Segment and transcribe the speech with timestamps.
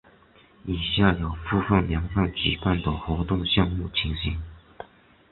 [0.65, 4.41] 以下有部分年份举办的活动项目情形。